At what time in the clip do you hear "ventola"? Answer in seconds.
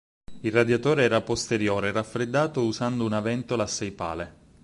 3.19-3.65